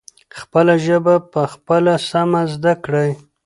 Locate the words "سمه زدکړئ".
2.09-3.11